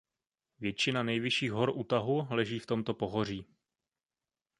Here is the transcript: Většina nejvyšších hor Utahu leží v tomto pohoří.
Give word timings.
Většina 0.59 1.03
nejvyšších 1.03 1.51
hor 1.51 1.69
Utahu 1.69 2.27
leží 2.31 2.59
v 2.59 2.65
tomto 2.65 2.93
pohoří. 2.93 3.45